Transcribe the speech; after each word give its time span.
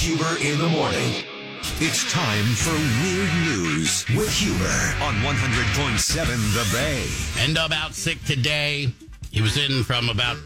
Huber 0.00 0.40
in 0.40 0.58
the 0.58 0.68
morning. 0.68 1.12
It's 1.78 2.10
time 2.10 2.46
for 2.56 2.72
Weird 3.04 3.34
News 3.44 4.06
with 4.16 4.32
Huber 4.32 4.64
on 5.04 5.12
100.7 5.16 6.54
The 6.54 6.66
Bay. 6.72 7.04
End 7.44 7.58
up 7.58 7.70
out 7.70 7.92
sick 7.92 8.16
today. 8.24 8.94
He 9.30 9.42
was 9.42 9.58
in 9.58 9.84
from 9.84 10.08
about 10.08 10.38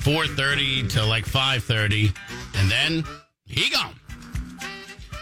4.30 0.00 0.88
to 0.92 1.04
like 1.04 1.26
5.30. 1.26 2.16
And 2.54 2.70
then 2.70 3.04
he 3.44 3.68
gone. 3.68 3.94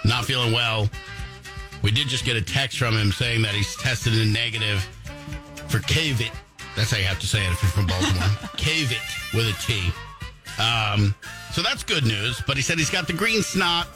Not 0.05 0.27
feeling 0.27 0.53
well. 0.53 0.89
We 1.83 1.91
did 1.91 2.07
just 2.07 2.25
get 2.25 2.37
a 2.37 2.43
text 2.43 2.79
from 2.79 2.97
him 2.97 3.11
saying 3.11 3.43
that 3.43 3.53
he's 3.53 3.75
tested 3.75 4.17
in 4.17 4.33
negative 4.33 4.79
for 5.67 5.79
COVID. 5.79 6.31
That's 6.77 6.93
how 6.93 6.99
you 6.99 7.05
have 7.05 7.19
to 7.19 7.27
say 7.27 7.45
it 7.45 7.51
if 7.51 7.61
you're 7.65 7.73
from 7.73 7.89
Baltimore. 7.89 8.23
COVID 8.59 9.35
with 9.35 9.49
a 9.49 9.61
T. 9.61 9.91
Um, 10.59 11.15
so 11.53 11.63
that's 11.63 11.83
good 11.83 12.05
news. 12.05 12.43
But 12.47 12.57
he 12.57 12.63
said 12.63 12.79
he's 12.79 12.91
got 12.91 13.07
the 13.07 13.13
green 13.13 13.43
snot. 13.43 13.89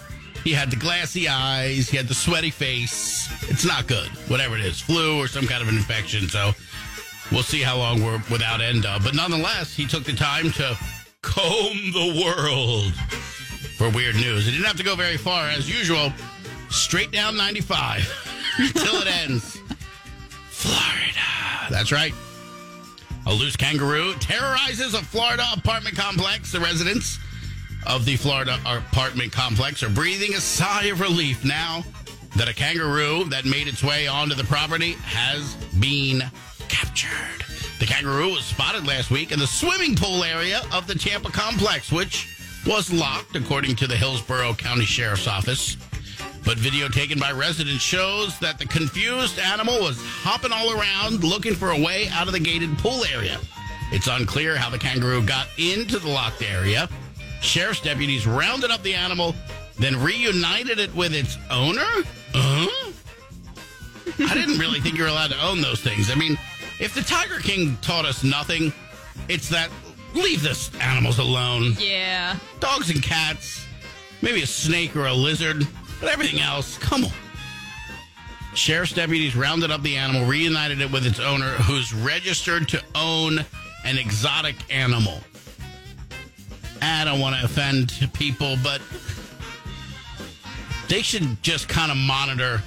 He 0.44 0.52
had 0.52 0.70
the 0.70 0.76
glassy 0.76 1.26
eyes. 1.26 1.88
He 1.88 1.96
had 1.96 2.06
the 2.06 2.14
sweaty 2.14 2.50
face. 2.50 3.28
It's 3.50 3.64
not 3.64 3.86
good, 3.86 4.08
whatever 4.28 4.56
it 4.56 4.64
is, 4.64 4.80
flu 4.80 5.18
or 5.18 5.26
some 5.26 5.46
kind 5.46 5.62
of 5.62 5.68
an 5.68 5.76
infection. 5.76 6.28
So 6.28 6.52
we'll 7.32 7.42
see 7.42 7.62
how 7.62 7.78
long 7.78 8.02
we're 8.02 8.22
without 8.30 8.60
Endo. 8.60 8.98
But 9.02 9.14
nonetheless, 9.14 9.74
he 9.74 9.86
took 9.86 10.04
the 10.04 10.12
time 10.12 10.50
to 10.52 10.76
comb 11.22 11.92
the 11.92 12.22
world 12.22 12.92
for 13.78 13.88
weird 13.88 14.16
news. 14.16 14.44
He 14.44 14.52
didn't 14.52 14.66
have 14.66 14.76
to 14.76 14.84
go 14.84 14.94
very 14.94 15.16
far, 15.16 15.48
as 15.48 15.68
usual. 15.68 16.12
Straight 16.68 17.10
down 17.10 17.36
95 17.36 18.00
until 18.58 18.96
it 18.96 19.06
ends. 19.06 19.58
Florida. 20.50 21.70
That's 21.70 21.90
right. 21.90 22.12
A 23.26 23.32
loose 23.32 23.56
kangaroo 23.56 24.14
terrorizes 24.14 24.94
a 24.94 25.02
Florida 25.02 25.44
apartment 25.56 25.96
complex. 25.96 26.52
The 26.52 26.60
residents 26.60 27.18
of 27.86 28.04
the 28.04 28.16
Florida 28.16 28.58
apartment 28.66 29.32
complex 29.32 29.82
are 29.82 29.88
breathing 29.88 30.34
a 30.34 30.40
sigh 30.40 30.84
of 30.84 31.00
relief 31.00 31.44
now 31.44 31.84
that 32.36 32.48
a 32.48 32.54
kangaroo 32.54 33.24
that 33.24 33.44
made 33.46 33.66
its 33.66 33.82
way 33.82 34.06
onto 34.06 34.34
the 34.34 34.44
property 34.44 34.92
has 35.04 35.54
been 35.80 36.22
captured. 36.68 37.44
The 37.78 37.86
kangaroo 37.86 38.32
was 38.32 38.44
spotted 38.44 38.86
last 38.86 39.10
week 39.10 39.32
in 39.32 39.38
the 39.38 39.46
swimming 39.46 39.96
pool 39.96 40.22
area 40.22 40.60
of 40.72 40.86
the 40.86 40.94
Tampa 40.94 41.30
complex, 41.30 41.90
which 41.90 42.28
was 42.66 42.92
locked, 42.92 43.36
according 43.36 43.76
to 43.76 43.86
the 43.86 43.96
Hillsborough 43.96 44.54
County 44.54 44.84
Sheriff's 44.84 45.26
Office. 45.26 45.76
But 46.44 46.58
video 46.58 46.88
taken 46.88 47.18
by 47.18 47.32
residents 47.32 47.82
shows 47.82 48.38
that 48.40 48.58
the 48.58 48.66
confused 48.66 49.38
animal 49.38 49.80
was 49.80 49.96
hopping 49.98 50.52
all 50.52 50.78
around 50.78 51.24
looking 51.24 51.54
for 51.54 51.70
a 51.70 51.80
way 51.80 52.08
out 52.08 52.26
of 52.26 52.32
the 52.32 52.40
gated 52.40 52.76
pool 52.78 53.04
area. 53.04 53.38
It's 53.92 54.08
unclear 54.08 54.56
how 54.56 54.70
the 54.70 54.78
kangaroo 54.78 55.22
got 55.24 55.46
into 55.56 55.98
the 55.98 56.08
locked 56.08 56.42
area. 56.42 56.88
Sheriff's 57.40 57.80
deputies 57.80 58.26
rounded 58.26 58.70
up 58.70 58.82
the 58.82 58.94
animal, 58.94 59.34
then 59.78 60.00
reunited 60.02 60.78
it 60.78 60.94
with 60.94 61.14
its 61.14 61.38
owner? 61.50 61.86
Uh? 62.34 62.66
I 64.18 64.34
didn't 64.34 64.58
really 64.58 64.80
think 64.80 64.96
you 64.96 65.04
were 65.04 65.08
allowed 65.08 65.30
to 65.30 65.42
own 65.42 65.60
those 65.60 65.80
things. 65.80 66.10
I 66.10 66.14
mean, 66.14 66.38
if 66.78 66.94
the 66.94 67.02
Tiger 67.02 67.38
King 67.38 67.76
taught 67.80 68.04
us 68.04 68.22
nothing, 68.22 68.72
it's 69.28 69.48
that 69.48 69.70
leave 70.14 70.42
this 70.42 70.70
animals 70.80 71.18
alone. 71.18 71.74
Yeah. 71.78 72.36
Dogs 72.60 72.90
and 72.90 73.02
cats, 73.02 73.64
maybe 74.22 74.42
a 74.42 74.46
snake 74.46 74.94
or 74.96 75.06
a 75.06 75.14
lizard, 75.14 75.66
but 76.00 76.12
everything 76.12 76.40
else, 76.40 76.78
come 76.78 77.04
on. 77.04 77.12
Sheriff's 78.54 78.92
deputies 78.92 79.34
rounded 79.34 79.70
up 79.70 79.82
the 79.82 79.96
animal, 79.96 80.24
reunited 80.26 80.80
it 80.80 80.90
with 80.90 81.06
its 81.06 81.18
owner, 81.18 81.50
who's 81.50 81.92
registered 81.92 82.68
to 82.68 82.82
own 82.94 83.44
an 83.84 83.98
exotic 83.98 84.56
animal. 84.70 85.18
I 86.80 87.04
don't 87.04 87.18
want 87.18 87.36
to 87.36 87.44
offend 87.44 88.10
people, 88.12 88.56
but 88.62 88.80
they 90.88 91.02
should 91.02 91.42
just 91.42 91.68
kind 91.68 91.90
of 91.90 91.96
monitor 91.96 92.62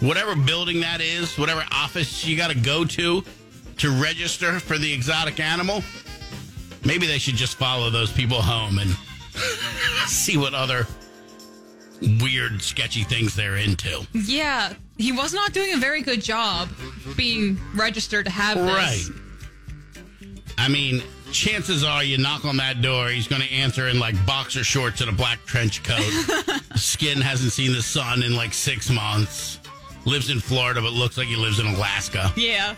whatever 0.00 0.36
building 0.36 0.80
that 0.80 1.00
is, 1.00 1.38
whatever 1.38 1.64
office 1.72 2.24
you 2.24 2.36
got 2.36 2.50
to 2.50 2.58
go 2.58 2.84
to 2.84 3.24
to 3.78 3.90
register 4.02 4.60
for 4.60 4.78
the 4.78 4.92
exotic 4.92 5.40
animal. 5.40 5.82
Maybe 6.84 7.06
they 7.06 7.18
should 7.18 7.36
just 7.36 7.56
follow 7.56 7.90
those 7.90 8.12
people 8.12 8.42
home 8.42 8.78
and 8.78 8.90
see 10.06 10.36
what 10.36 10.54
other 10.54 10.86
weird, 12.20 12.62
sketchy 12.62 13.04
things 13.04 13.34
they're 13.34 13.56
into. 13.56 14.06
Yeah. 14.12 14.74
He 14.98 15.12
was 15.12 15.32
not 15.32 15.52
doing 15.52 15.74
a 15.74 15.76
very 15.78 16.02
good 16.02 16.22
job 16.22 16.68
being 17.16 17.58
registered 17.74 18.26
to 18.26 18.30
have 18.30 18.58
this. 18.58 19.10
Right. 19.10 19.18
I 20.58 20.68
mean, 20.68 21.02
chances 21.32 21.82
are 21.82 22.04
you 22.04 22.18
knock 22.18 22.44
on 22.44 22.56
that 22.58 22.82
door, 22.82 23.08
he's 23.08 23.26
going 23.26 23.42
to 23.42 23.50
answer 23.50 23.88
in 23.88 23.98
like 23.98 24.14
boxer 24.26 24.62
shorts 24.62 25.00
and 25.00 25.10
a 25.10 25.12
black 25.12 25.44
trench 25.44 25.82
coat. 25.82 26.02
Skin 26.76 27.20
hasn't 27.20 27.52
seen 27.52 27.72
the 27.72 27.82
sun 27.82 28.22
in 28.22 28.36
like 28.36 28.52
six 28.52 28.90
months. 28.90 29.58
Lives 30.04 30.30
in 30.30 30.40
Florida, 30.40 30.80
but 30.80 30.92
looks 30.92 31.16
like 31.16 31.28
he 31.28 31.36
lives 31.36 31.58
in 31.60 31.66
Alaska. 31.66 32.32
Yeah. 32.36 32.74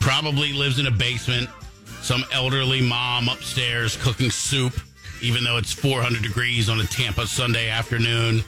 Probably 0.00 0.52
lives 0.52 0.78
in 0.78 0.86
a 0.86 0.90
basement. 0.90 1.48
Some 2.00 2.24
elderly 2.32 2.80
mom 2.80 3.28
upstairs 3.28 3.96
cooking 3.96 4.30
soup, 4.30 4.72
even 5.22 5.44
though 5.44 5.56
it's 5.56 5.72
400 5.72 6.22
degrees 6.22 6.68
on 6.68 6.80
a 6.80 6.84
Tampa 6.84 7.26
Sunday 7.26 7.68
afternoon. 7.68 8.42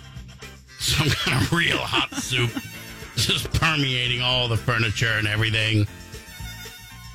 Some 0.79 1.09
kind 1.11 1.43
of 1.43 1.53
real 1.53 1.79
hot 1.79 2.15
soup 2.23 2.51
just 3.17 3.53
permeating 3.53 4.23
all 4.23 4.49
the 4.49 4.57
furniture 4.57 5.13
and 5.19 5.27
everything. 5.27 5.87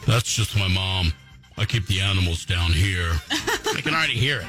That's 0.05 0.33
just 0.33 0.57
my 0.57 0.67
mom. 0.67 1.13
I 1.57 1.65
keep 1.65 1.87
the 1.87 1.99
animals 1.99 2.45
down 2.45 2.71
here. 2.71 3.11
I 3.31 3.81
can 3.81 3.93
already 3.93 4.13
hear 4.13 4.41
it. 4.41 4.47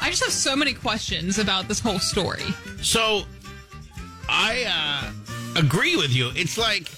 I 0.00 0.10
just 0.10 0.22
have 0.22 0.32
so 0.32 0.54
many 0.54 0.74
questions 0.74 1.38
about 1.38 1.68
this 1.68 1.80
whole 1.80 1.98
story. 1.98 2.42
So 2.82 3.22
I 4.28 4.64
uh, 4.68 5.60
agree 5.60 5.96
with 5.96 6.14
you. 6.14 6.30
It's 6.34 6.58
like 6.58 6.90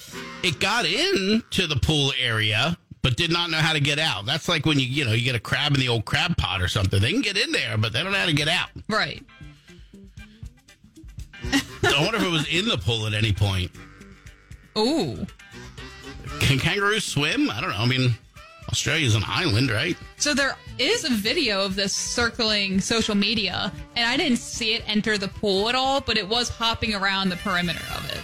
it 0.43 0.59
got 0.59 0.85
into 0.85 1.67
the 1.67 1.77
pool 1.77 2.13
area, 2.19 2.77
but 3.05 3.17
did 3.19 3.31
not 3.31 3.51
know 3.51 3.59
how 3.59 3.75
to 3.75 3.81
get 3.81 3.99
out. 3.99 4.25
That's 4.25 4.49
like 4.49 4.65
when 4.65 4.81
you 4.81 4.87
you 4.87 5.05
know 5.05 5.13
you 5.13 5.23
get 5.23 5.37
a 5.37 5.41
crab 5.41 5.75
in 5.75 5.81
the 5.81 5.89
old 5.89 6.07
crab 6.07 6.37
pot 6.39 6.63
or 6.63 6.69
something. 6.69 7.01
They 7.01 7.13
can 7.13 7.21
get 7.21 7.37
in 7.37 7.53
there, 7.53 7.77
but 7.77 7.93
they 7.93 8.03
don't 8.03 8.11
know 8.11 8.19
how 8.19 8.27
to 8.27 8.33
get 8.33 8.49
out. 8.49 8.71
Right. 8.89 9.23
I 11.53 12.01
wonder 12.01 12.17
if 12.17 12.25
it 12.25 12.31
was 12.31 12.49
in 12.49 12.67
the 12.67 12.79
pool 12.79 13.07
at 13.07 13.13
any 13.13 13.33
point. 13.33 13.71
Ooh. 14.77 15.27
Can 16.41 16.59
kangaroos 16.59 17.05
swim? 17.05 17.51
I 17.51 17.61
don't 17.61 17.71
know. 17.71 17.77
I 17.77 17.87
mean, 17.87 18.15
Australia's 18.71 19.15
an 19.15 19.23
island, 19.27 19.71
right? 19.71 19.99
So 20.17 20.33
there 20.33 20.57
is 20.79 21.05
a 21.05 21.11
video 21.11 21.63
of 21.63 21.77
this 21.77 21.93
circling 21.93 22.81
social 22.81 23.15
media, 23.15 23.71
and 23.97 24.09
I 24.09 24.17
didn't 24.17 24.39
see 24.39 24.73
it 24.75 24.83
enter 24.89 25.19
the 25.19 25.29
pool 25.29 25.69
at 25.69 25.75
all, 25.75 26.01
but 26.01 26.17
it 26.17 26.27
was 26.27 26.49
hopping 26.49 26.95
around 26.95 27.29
the 27.29 27.37
perimeter 27.37 27.85
of 27.95 28.11
it. 28.11 28.21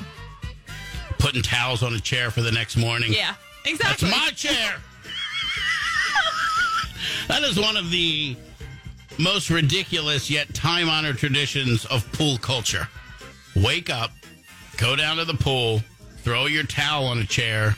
Putting 1.18 1.42
towels 1.42 1.82
on 1.82 1.94
a 1.94 2.00
chair 2.00 2.30
for 2.30 2.40
the 2.40 2.50
next 2.50 2.78
morning. 2.78 3.12
Yeah, 3.12 3.34
That's 3.64 3.80
exactly. 3.80 4.10
my 4.10 4.30
chair. 4.34 4.76
that 7.28 7.42
is 7.42 7.58
one 7.58 7.76
of 7.76 7.90
the 7.90 8.36
most 9.18 9.50
ridiculous 9.50 10.30
yet 10.30 10.52
time 10.54 10.88
honored 10.88 11.18
traditions 11.18 11.84
of 11.86 12.10
pool 12.12 12.38
culture. 12.38 12.88
Wake 13.56 13.90
up, 13.90 14.10
go 14.76 14.96
down 14.96 15.16
to 15.18 15.24
the 15.24 15.34
pool, 15.34 15.80
throw 16.18 16.46
your 16.46 16.64
towel 16.64 17.06
on 17.06 17.18
a 17.18 17.24
chair, 17.26 17.74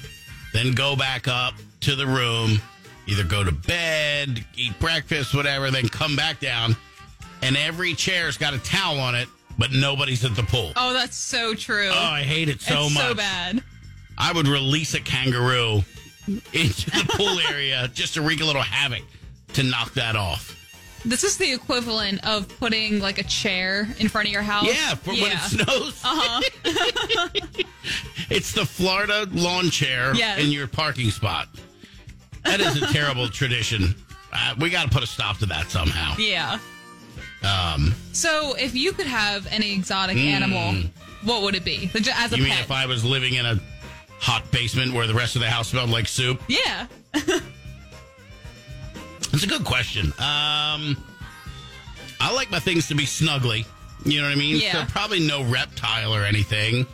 then 0.52 0.72
go 0.72 0.94
back 0.94 1.28
up 1.28 1.54
to 1.80 1.96
the 1.96 2.06
room, 2.06 2.60
either 3.06 3.24
go 3.24 3.42
to 3.42 3.52
bed, 3.52 4.44
eat 4.56 4.78
breakfast, 4.78 5.34
whatever, 5.34 5.70
then 5.70 5.88
come 5.88 6.14
back 6.14 6.40
down. 6.40 6.76
And 7.42 7.56
every 7.56 7.94
chair's 7.94 8.36
got 8.38 8.54
a 8.54 8.58
towel 8.58 9.00
on 9.00 9.16
it, 9.16 9.28
but 9.58 9.72
nobody's 9.72 10.24
at 10.24 10.36
the 10.36 10.44
pool. 10.44 10.72
oh, 10.76 10.92
that's 10.92 11.16
so 11.16 11.54
true. 11.54 11.90
Oh, 11.92 11.98
I 11.98 12.22
hate 12.22 12.48
it 12.48 12.60
so 12.60 12.84
it's 12.86 12.94
much. 12.94 13.02
so 13.02 13.14
bad. 13.14 13.62
I 14.18 14.32
would 14.32 14.46
release 14.48 14.94
a 14.94 15.00
kangaroo 15.00 15.82
into 16.52 16.90
the 16.90 17.04
pool 17.16 17.38
area 17.40 17.88
just 17.94 18.14
to 18.14 18.22
wreak 18.22 18.40
a 18.40 18.44
little 18.44 18.62
havoc 18.62 19.02
to 19.54 19.62
knock 19.62 19.92
that 19.94 20.16
off. 20.16 20.58
This 21.04 21.24
is 21.24 21.36
the 21.36 21.52
equivalent 21.52 22.24
of 22.24 22.48
putting 22.60 23.00
like 23.00 23.18
a 23.18 23.24
chair 23.24 23.88
in 23.98 24.08
front 24.08 24.28
of 24.28 24.32
your 24.32 24.42
house. 24.42 24.66
Yeah, 24.68 24.94
for 24.94 25.10
when 25.10 25.32
it 25.32 25.38
snows. 25.40 26.00
Uh-huh. 26.04 27.28
It's 28.30 28.52
the 28.52 28.64
Florida 28.64 29.26
lawn 29.32 29.68
chair 29.70 30.14
Yes. 30.14 30.38
in 30.38 30.50
your 30.50 30.66
parking 30.66 31.10
spot. 31.10 31.48
That 32.44 32.60
is 32.60 32.80
a 32.80 32.86
terrible 32.92 33.28
tradition. 33.28 33.94
Uh, 34.32 34.54
we 34.58 34.70
got 34.70 34.84
to 34.84 34.88
put 34.90 35.02
a 35.02 35.06
stop 35.06 35.38
to 35.38 35.46
that 35.46 35.70
somehow. 35.70 36.14
Yeah. 36.18 36.58
Um, 37.42 37.94
So 38.12 38.54
if 38.54 38.74
you 38.74 38.92
could 38.92 39.06
have 39.06 39.46
any 39.50 39.74
exotic 39.74 40.16
animal, 40.16 40.88
what 41.24 41.42
would 41.42 41.54
it 41.54 41.64
be? 41.64 41.90
As 42.14 42.32
a 42.32 42.36
you 42.38 42.44
mean 42.44 42.52
if 42.54 42.70
I 42.70 42.86
was 42.86 43.04
living 43.04 43.34
in 43.34 43.44
a 43.44 43.60
hot 44.22 44.48
basement 44.52 44.94
where 44.94 45.06
the 45.06 45.14
rest 45.14 45.34
of 45.34 45.42
the 45.42 45.50
house 45.50 45.68
smelled 45.68 45.90
like 45.90 46.08
soup? 46.08 46.40
yeah. 46.48 46.86
It's 49.34 49.44
a 49.44 49.46
good 49.46 49.64
question. 49.64 50.08
Um, 50.18 50.94
I 52.20 52.32
like 52.34 52.50
my 52.50 52.58
things 52.58 52.86
to 52.88 52.94
be 52.94 53.04
snuggly. 53.04 53.64
You 54.04 54.20
know 54.20 54.26
what 54.26 54.36
I 54.36 54.38
mean? 54.38 54.60
Yeah. 54.60 54.84
So 54.84 54.92
probably 54.92 55.20
no 55.20 55.42
reptile 55.44 56.14
or 56.14 56.22
anything. 56.22 56.86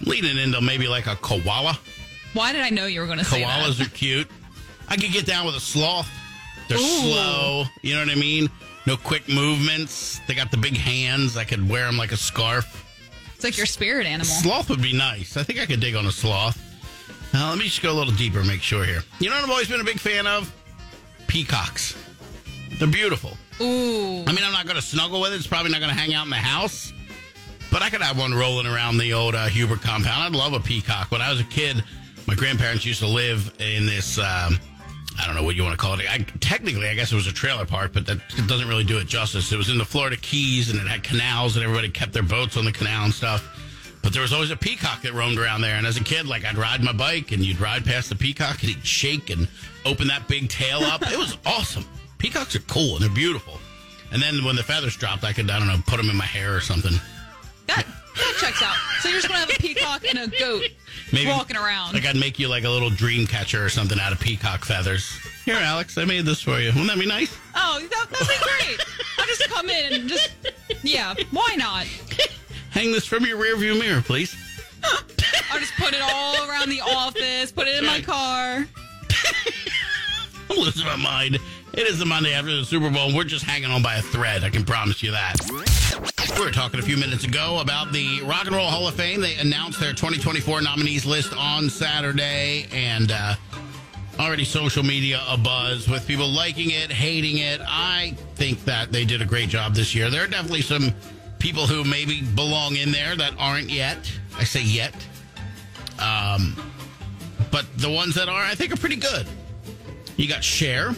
Leading 0.00 0.38
into 0.38 0.60
maybe 0.62 0.88
like 0.88 1.06
a 1.06 1.16
koala. 1.16 1.78
Why 2.32 2.52
did 2.52 2.62
I 2.62 2.70
know 2.70 2.86
you 2.86 3.00
were 3.00 3.06
going 3.06 3.18
to 3.18 3.26
say 3.26 3.42
that? 3.42 3.62
Koalas 3.62 3.84
are 3.84 3.90
cute. 3.90 4.26
I 4.88 4.96
could 4.96 5.12
get 5.12 5.26
down 5.26 5.44
with 5.44 5.54
a 5.54 5.60
sloth. 5.60 6.08
They're 6.68 6.78
Ooh. 6.78 6.80
slow. 6.80 7.64
You 7.82 7.94
know 7.94 8.00
what 8.00 8.10
I 8.10 8.18
mean? 8.18 8.48
no 8.86 8.96
quick 8.96 9.28
movements. 9.28 10.20
They 10.26 10.34
got 10.34 10.50
the 10.50 10.56
big 10.56 10.76
hands. 10.76 11.36
I 11.36 11.44
could 11.44 11.68
wear 11.68 11.84
them 11.84 11.96
like 11.98 12.12
a 12.12 12.16
scarf. 12.16 12.89
It's 13.40 13.44
like 13.46 13.56
your 13.56 13.64
spirit 13.64 14.06
animal. 14.06 14.26
Sloth 14.26 14.68
would 14.68 14.82
be 14.82 14.92
nice. 14.92 15.38
I 15.38 15.42
think 15.42 15.60
I 15.60 15.64
could 15.64 15.80
dig 15.80 15.94
on 15.94 16.04
a 16.04 16.12
sloth. 16.12 16.60
Now, 17.32 17.48
let 17.48 17.56
me 17.56 17.64
just 17.64 17.80
go 17.80 17.90
a 17.90 17.96
little 17.96 18.12
deeper, 18.12 18.44
make 18.44 18.60
sure 18.60 18.84
here. 18.84 19.02
You 19.18 19.30
know 19.30 19.36
what 19.36 19.44
I've 19.44 19.50
always 19.50 19.66
been 19.66 19.80
a 19.80 19.84
big 19.84 19.98
fan 19.98 20.26
of? 20.26 20.54
Peacocks. 21.26 21.96
They're 22.78 22.86
beautiful. 22.86 23.38
Ooh. 23.62 24.24
I 24.26 24.32
mean, 24.32 24.44
I'm 24.44 24.52
not 24.52 24.64
going 24.64 24.76
to 24.76 24.82
snuggle 24.82 25.22
with 25.22 25.32
it. 25.32 25.36
It's 25.36 25.46
probably 25.46 25.72
not 25.72 25.80
going 25.80 25.90
to 25.90 25.98
hang 25.98 26.12
out 26.12 26.24
in 26.24 26.30
the 26.30 26.36
house. 26.36 26.92
But 27.72 27.80
I 27.80 27.88
could 27.88 28.02
have 28.02 28.18
one 28.18 28.34
rolling 28.34 28.66
around 28.66 28.98
the 28.98 29.14
old 29.14 29.34
uh, 29.34 29.46
Huber 29.46 29.76
compound. 29.76 30.22
I'd 30.22 30.38
love 30.38 30.52
a 30.52 30.60
peacock. 30.60 31.10
When 31.10 31.22
I 31.22 31.30
was 31.30 31.40
a 31.40 31.44
kid, 31.44 31.82
my 32.26 32.34
grandparents 32.34 32.84
used 32.84 33.00
to 33.00 33.06
live 33.06 33.54
in 33.58 33.86
this. 33.86 34.18
Um, 34.18 34.58
I 35.20 35.26
don't 35.26 35.36
know 35.36 35.42
what 35.42 35.56
you 35.56 35.62
want 35.62 35.78
to 35.78 35.78
call 35.78 35.98
it. 35.98 36.10
I, 36.10 36.18
technically, 36.40 36.88
I 36.88 36.94
guess 36.94 37.12
it 37.12 37.14
was 37.14 37.26
a 37.26 37.32
trailer 37.32 37.66
park, 37.66 37.92
but 37.92 38.06
that 38.06 38.18
doesn't 38.46 38.68
really 38.68 38.84
do 38.84 38.98
it 38.98 39.06
justice. 39.06 39.52
It 39.52 39.56
was 39.56 39.68
in 39.68 39.78
the 39.78 39.84
Florida 39.84 40.16
Keys, 40.16 40.70
and 40.70 40.80
it 40.80 40.86
had 40.86 41.02
canals, 41.02 41.56
and 41.56 41.64
everybody 41.64 41.90
kept 41.90 42.12
their 42.12 42.22
boats 42.22 42.56
on 42.56 42.64
the 42.64 42.72
canal 42.72 43.04
and 43.04 43.14
stuff. 43.14 43.46
But 44.02 44.14
there 44.14 44.22
was 44.22 44.32
always 44.32 44.50
a 44.50 44.56
peacock 44.56 45.02
that 45.02 45.12
roamed 45.12 45.38
around 45.38 45.60
there. 45.60 45.76
And 45.76 45.86
as 45.86 45.98
a 45.98 46.04
kid, 46.04 46.26
like 46.26 46.44
I'd 46.44 46.56
ride 46.56 46.82
my 46.82 46.92
bike, 46.92 47.32
and 47.32 47.44
you'd 47.44 47.60
ride 47.60 47.84
past 47.84 48.08
the 48.08 48.16
peacock, 48.16 48.60
and 48.60 48.70
he'd 48.70 48.86
shake 48.86 49.28
and 49.30 49.46
open 49.84 50.08
that 50.08 50.26
big 50.28 50.48
tail 50.48 50.80
up. 50.80 51.02
It 51.02 51.18
was 51.18 51.36
awesome. 51.44 51.84
Peacocks 52.18 52.54
are 52.54 52.60
cool 52.60 52.96
and 52.96 53.02
they're 53.02 53.10
beautiful. 53.14 53.58
And 54.12 54.20
then 54.20 54.44
when 54.44 54.56
the 54.56 54.62
feathers 54.62 54.96
dropped, 54.96 55.24
I 55.24 55.32
could 55.32 55.50
I 55.50 55.58
don't 55.58 55.68
know 55.68 55.76
put 55.86 55.96
them 55.96 56.10
in 56.10 56.16
my 56.16 56.24
hair 56.24 56.54
or 56.54 56.60
something. 56.60 56.92
That, 57.66 57.86
that 58.16 58.34
checks 58.38 58.62
out. 58.62 58.74
So 59.00 59.08
you're 59.08 59.18
just 59.20 59.28
to 59.28 59.34
have 59.38 59.50
a 59.50 59.54
peacock 59.54 60.04
and 60.08 60.18
a 60.18 60.38
goat 60.38 60.64
Maybe 61.12 61.28
walking 61.28 61.56
around. 61.56 61.94
Like 61.94 62.04
I'd 62.06 62.16
make 62.16 62.38
you 62.38 62.48
like 62.48 62.64
a 62.64 62.68
little 62.70 62.90
dream 62.90 63.26
catcher 63.26 63.64
or 63.64 63.68
something 63.68 63.98
out 63.98 64.12
of 64.12 64.20
peacock 64.20 64.64
feathers. 64.64 65.10
Here, 65.44 65.56
Alex, 65.56 65.96
I 65.98 66.04
made 66.04 66.24
this 66.26 66.40
for 66.42 66.58
you. 66.60 66.68
Wouldn't 66.68 66.86
that 66.88 66.98
be 66.98 67.06
nice? 67.06 67.36
Oh, 67.54 67.80
that, 67.90 68.06
that'd 68.10 68.28
be 68.28 68.34
great. 68.42 68.80
I'll 69.18 69.26
just 69.26 69.48
come 69.48 69.68
in 69.70 69.92
and 69.94 70.08
just, 70.08 70.30
yeah, 70.82 71.14
why 71.30 71.54
not? 71.56 71.86
Hang 72.70 72.92
this 72.92 73.06
from 73.06 73.24
your 73.24 73.38
rearview 73.38 73.78
mirror, 73.78 74.02
please. 74.02 74.36
I'll 74.84 75.58
just 75.58 75.74
put 75.74 75.92
it 75.94 76.00
all 76.02 76.48
around 76.48 76.68
the 76.68 76.80
office, 76.80 77.50
put 77.52 77.66
it 77.68 77.76
in 77.78 77.84
my 77.86 77.96
Right. 77.96 78.06
car. 78.06 78.66
I'm 80.50 80.56
losing 80.56 80.86
my 80.86 80.96
mind. 80.96 81.36
It 81.72 81.86
is 81.86 81.98
the 81.98 82.06
Monday 82.06 82.32
after 82.32 82.54
the 82.56 82.64
Super 82.64 82.90
Bowl, 82.90 83.06
and 83.08 83.16
we're 83.16 83.24
just 83.24 83.44
hanging 83.44 83.70
on 83.70 83.82
by 83.82 83.96
a 83.96 84.02
thread. 84.02 84.42
I 84.44 84.50
can 84.50 84.64
promise 84.64 85.02
you 85.02 85.12
that. 85.12 85.36
We 86.36 86.46
were 86.46 86.50
talking 86.50 86.80
a 86.80 86.82
few 86.82 86.96
minutes 86.96 87.24
ago 87.24 87.58
about 87.60 87.92
the 87.92 88.22
Rock 88.22 88.46
and 88.46 88.54
Roll 88.54 88.66
Hall 88.66 88.88
of 88.88 88.94
Fame. 88.94 89.20
They 89.20 89.34
announced 89.36 89.78
their 89.78 89.92
2024 89.92 90.62
nominees 90.62 91.04
list 91.04 91.34
on 91.36 91.68
Saturday, 91.68 92.66
and 92.72 93.12
uh, 93.12 93.34
already 94.18 94.44
social 94.44 94.82
media 94.82 95.18
abuzz 95.28 95.90
with 95.90 96.06
people 96.06 96.28
liking 96.28 96.70
it, 96.70 96.90
hating 96.90 97.38
it. 97.38 97.60
I 97.64 98.16
think 98.36 98.64
that 98.64 98.90
they 98.92 99.04
did 99.04 99.20
a 99.20 99.24
great 99.24 99.48
job 99.48 99.74
this 99.74 99.94
year. 99.94 100.08
There 100.10 100.24
are 100.24 100.28
definitely 100.28 100.62
some 100.62 100.94
people 101.38 101.66
who 101.66 101.84
maybe 101.84 102.22
belong 102.22 102.76
in 102.76 102.90
there 102.90 103.16
that 103.16 103.34
aren't 103.38 103.70
yet. 103.70 104.10
I 104.38 104.44
say 104.44 104.62
yet. 104.62 104.94
Um, 105.98 106.56
but 107.50 107.66
the 107.76 107.90
ones 107.90 108.14
that 108.14 108.28
are, 108.28 108.42
I 108.42 108.54
think, 108.54 108.72
are 108.72 108.76
pretty 108.76 108.96
good. 108.96 109.26
You 110.16 110.28
got 110.28 110.42
Cher, 110.44 110.94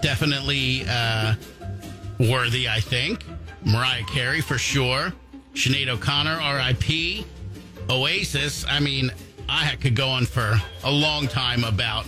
definitely 0.00 0.84
uh, 0.88 1.34
worthy, 2.18 2.68
I 2.68 2.80
think. 2.80 3.24
Mariah 3.64 4.04
Carey 4.04 4.40
for 4.40 4.58
sure. 4.58 5.12
Sinead 5.54 5.88
O'Connor, 5.88 6.40
R.I.P. 6.40 7.26
Oasis. 7.90 8.64
I 8.68 8.80
mean, 8.80 9.12
I 9.48 9.76
could 9.76 9.94
go 9.94 10.08
on 10.08 10.24
for 10.26 10.60
a 10.84 10.90
long 10.90 11.28
time 11.28 11.64
about 11.64 12.06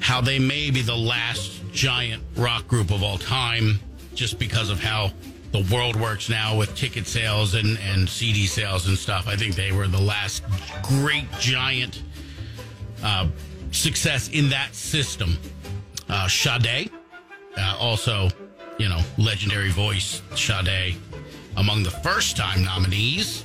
how 0.00 0.20
they 0.20 0.38
may 0.38 0.70
be 0.70 0.82
the 0.82 0.96
last 0.96 1.62
giant 1.72 2.22
rock 2.36 2.66
group 2.66 2.90
of 2.90 3.02
all 3.02 3.18
time, 3.18 3.78
just 4.14 4.38
because 4.38 4.70
of 4.70 4.80
how 4.80 5.12
the 5.52 5.66
world 5.72 5.96
works 5.96 6.28
now 6.28 6.56
with 6.56 6.74
ticket 6.74 7.06
sales 7.06 7.54
and, 7.54 7.78
and 7.78 8.08
CD 8.08 8.46
sales 8.46 8.86
and 8.88 8.98
stuff. 8.98 9.28
I 9.28 9.36
think 9.36 9.54
they 9.54 9.72
were 9.72 9.86
the 9.86 10.00
last 10.00 10.42
great 10.82 11.30
giant 11.38 12.02
uh, 13.02 13.28
success 13.70 14.28
in 14.28 14.50
that 14.50 14.74
system. 14.74 15.38
Uh, 16.08 16.28
Sade, 16.28 16.90
uh, 17.56 17.76
also, 17.78 18.28
you 18.78 18.88
know, 18.88 19.00
legendary 19.16 19.70
voice 19.70 20.22
Sade, 20.34 20.96
among 21.56 21.82
the 21.82 21.90
first 21.90 22.36
time 22.36 22.64
nominees. 22.64 23.44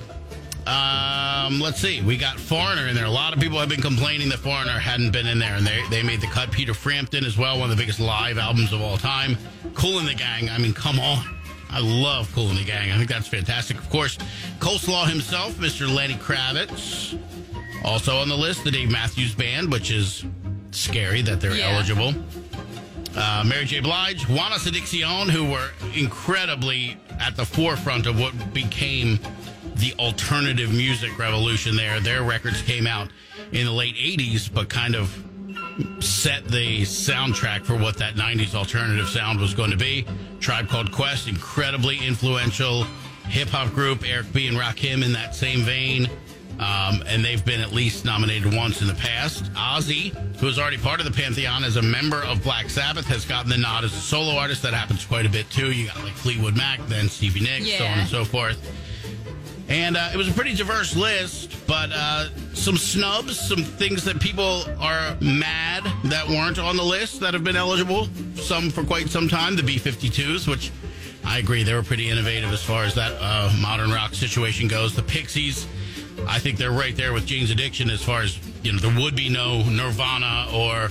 Um, 0.65 1.59
let's 1.59 1.79
see. 1.81 2.01
We 2.01 2.15
got 2.17 2.39
Foreigner 2.39 2.87
in 2.87 2.95
there. 2.95 3.05
A 3.05 3.09
lot 3.11 3.33
of 3.33 3.39
people 3.39 3.59
have 3.59 3.67
been 3.67 3.81
complaining 3.81 4.29
that 4.29 4.39
Foreigner 4.39 4.79
hadn't 4.79 5.11
been 5.11 5.27
in 5.27 5.37
there, 5.37 5.55
and 5.55 5.65
they, 5.67 5.81
they 5.89 6.03
made 6.03 6.21
the 6.21 6.27
cut. 6.27 6.51
Peter 6.51 6.73
Frampton 6.73 7.25
as 7.25 7.37
well, 7.37 7.59
one 7.59 7.69
of 7.69 7.75
the 7.75 7.81
biggest 7.81 7.99
live 7.99 8.37
albums 8.37 8.71
of 8.71 8.81
all 8.81 8.97
time. 8.97 9.37
Kool 9.73 9.99
& 9.99 10.05
the 10.05 10.13
Gang. 10.13 10.49
I 10.49 10.57
mean, 10.57 10.73
come 10.73 10.99
on. 10.99 11.25
I 11.69 11.79
love 11.81 12.31
Kool 12.33 12.47
& 12.47 12.53
the 12.53 12.63
Gang. 12.63 12.91
I 12.91 12.97
think 12.97 13.09
that's 13.09 13.27
fantastic. 13.27 13.77
Of 13.77 13.89
course, 13.89 14.17
Coleslaw 14.59 15.09
himself, 15.09 15.55
Mr. 15.55 15.93
Lenny 15.93 16.13
Kravitz. 16.15 17.19
Also 17.83 18.15
on 18.17 18.29
the 18.29 18.37
list, 18.37 18.63
the 18.63 18.71
Dave 18.71 18.89
Matthews 18.89 19.35
Band, 19.35 19.69
which 19.69 19.91
is 19.91 20.23
scary 20.71 21.21
that 21.23 21.41
they're 21.41 21.55
Yeah. 21.55 21.71
eligible. 21.71 22.13
Uh, 23.15 23.43
Mary 23.45 23.65
J. 23.65 23.79
Blige, 23.79 24.25
Jane's 24.25 24.65
Addiction, 24.65 25.29
who 25.29 25.49
were 25.49 25.69
incredibly 25.95 26.97
at 27.19 27.35
the 27.35 27.45
forefront 27.45 28.07
of 28.07 28.19
what 28.19 28.53
became 28.53 29.19
the 29.75 29.93
alternative 29.99 30.71
music 30.73 31.17
revolution 31.19 31.75
there. 31.75 31.99
Their 31.99 32.23
records 32.23 32.61
came 32.61 32.87
out 32.87 33.09
in 33.51 33.65
the 33.65 33.71
late 33.71 33.95
80s, 33.95 34.51
but 34.51 34.69
kind 34.69 34.95
of 34.95 35.09
set 35.99 36.45
the 36.45 36.81
soundtrack 36.81 37.65
for 37.65 37.75
what 37.75 37.97
that 37.97 38.15
90s 38.15 38.55
alternative 38.55 39.07
sound 39.07 39.39
was 39.39 39.53
going 39.53 39.71
to 39.71 39.77
be. 39.77 40.05
Tribe 40.39 40.67
Called 40.67 40.91
Quest, 40.91 41.27
incredibly 41.27 41.97
influential 42.05 42.83
hip 43.27 43.49
hop 43.49 43.73
group. 43.73 44.07
Eric 44.07 44.31
B. 44.33 44.47
and 44.47 44.57
Rakim 44.57 45.03
in 45.03 45.13
that 45.13 45.35
same 45.35 45.61
vein. 45.61 46.09
Um, 46.59 47.03
and 47.07 47.25
they've 47.25 47.43
been 47.43 47.61
at 47.61 47.73
least 47.73 48.05
nominated 48.05 48.53
once 48.53 48.81
in 48.81 48.87
the 48.87 48.93
past. 48.93 49.51
Ozzy, 49.53 50.15
who 50.37 50.47
is 50.47 50.59
already 50.59 50.77
part 50.77 50.99
of 50.99 51.05
the 51.05 51.11
Pantheon 51.11 51.63
as 51.63 51.77
a 51.77 51.81
member 51.81 52.21
of 52.23 52.43
Black 52.43 52.69
Sabbath, 52.69 53.05
has 53.07 53.25
gotten 53.25 53.49
the 53.49 53.57
nod 53.57 53.83
as 53.83 53.93
a 53.93 53.99
solo 53.99 54.35
artist. 54.37 54.61
That 54.61 54.73
happens 54.73 55.03
quite 55.05 55.25
a 55.25 55.29
bit 55.29 55.49
too. 55.49 55.71
You 55.71 55.87
got 55.87 56.03
like 56.03 56.13
Fleetwood 56.13 56.55
Mac, 56.55 56.79
then 56.87 57.09
Stevie 57.09 57.41
Nicks, 57.41 57.71
so 57.77 57.85
on 57.85 57.99
and 57.99 58.07
so 58.07 58.23
forth. 58.23 58.59
And 59.69 59.97
uh, 59.97 60.09
it 60.13 60.17
was 60.17 60.27
a 60.27 60.33
pretty 60.33 60.53
diverse 60.53 60.95
list, 60.95 61.65
but 61.65 61.89
uh, 61.93 62.27
some 62.53 62.77
snubs, 62.77 63.39
some 63.39 63.63
things 63.63 64.03
that 64.03 64.19
people 64.19 64.65
are 64.79 65.17
mad 65.21 65.83
that 66.05 66.27
weren't 66.27 66.59
on 66.59 66.75
the 66.75 66.83
list 66.83 67.21
that 67.21 67.33
have 67.33 67.43
been 67.43 67.55
eligible, 67.55 68.07
some 68.35 68.69
for 68.69 68.83
quite 68.83 69.09
some 69.09 69.27
time. 69.27 69.55
The 69.55 69.63
B 69.63 69.77
52s, 69.77 70.47
which 70.47 70.71
I 71.23 71.39
agree, 71.39 71.63
they 71.63 71.73
were 71.73 71.83
pretty 71.83 72.09
innovative 72.09 72.51
as 72.51 72.61
far 72.61 72.83
as 72.83 72.93
that 72.95 73.13
uh, 73.19 73.51
modern 73.61 73.89
rock 73.89 74.13
situation 74.13 74.67
goes. 74.67 74.93
The 74.95 75.03
Pixies, 75.03 75.65
I 76.27 76.39
think 76.39 76.57
they're 76.57 76.71
right 76.71 76.95
there 76.95 77.13
with 77.13 77.25
Jane's 77.25 77.51
Addiction 77.51 77.89
as 77.89 78.01
far 78.01 78.21
as, 78.21 78.37
you 78.63 78.71
know, 78.71 78.79
there 78.79 79.03
would 79.03 79.15
be 79.15 79.29
no 79.29 79.63
Nirvana 79.63 80.47
or, 80.53 80.89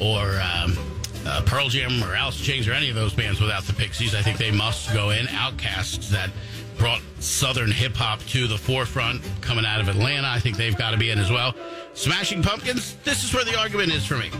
or, 0.00 0.40
um, 0.40 0.78
uh, 1.26 1.42
Pearl 1.46 1.68
Jam 1.68 2.02
or 2.02 2.14
Alice 2.14 2.38
in 2.38 2.44
Chains 2.44 2.68
or 2.68 2.72
any 2.72 2.90
of 2.90 2.94
those 2.94 3.14
bands 3.14 3.40
without 3.40 3.64
the 3.64 3.72
Pixies. 3.72 4.14
I 4.14 4.22
think 4.22 4.38
they 4.38 4.50
must 4.50 4.92
go 4.92 5.10
in. 5.10 5.26
OutKast 5.26 6.10
that 6.10 6.30
brought 6.76 7.00
Southern 7.20 7.70
hip 7.70 7.94
hop 7.94 8.20
to 8.26 8.46
the 8.46 8.58
forefront 8.58 9.22
coming 9.40 9.64
out 9.64 9.80
of 9.80 9.88
Atlanta. 9.88 10.28
I 10.28 10.38
think 10.38 10.56
they've 10.56 10.76
got 10.76 10.90
to 10.90 10.96
be 10.96 11.10
in 11.10 11.18
as 11.18 11.30
well. 11.30 11.54
Smashing 11.94 12.42
Pumpkins, 12.42 12.96
this 13.04 13.24
is 13.24 13.32
where 13.32 13.44
the 13.44 13.56
argument 13.58 13.92
is 13.92 14.04
for 14.04 14.16
me. 14.16 14.30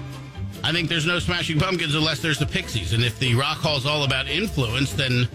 I 0.62 0.72
think 0.72 0.88
there's 0.88 1.06
no 1.06 1.18
Smashing 1.18 1.58
Pumpkins 1.58 1.94
unless 1.94 2.20
there's 2.20 2.38
the 2.38 2.46
Pixies. 2.46 2.92
And 2.92 3.04
if 3.04 3.18
the 3.18 3.34
Rock 3.34 3.58
Hall's 3.58 3.86
all 3.86 4.04
about 4.04 4.28
influence, 4.28 4.92
then 4.92 5.28